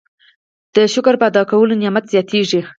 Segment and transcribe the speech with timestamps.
[0.75, 2.61] د شکر په ادا کولو نعمت زیاتیږي.